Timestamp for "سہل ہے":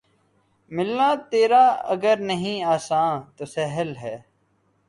3.55-4.15